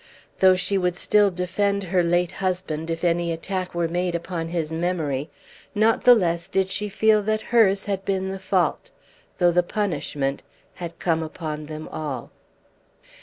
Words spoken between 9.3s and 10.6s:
though the punishment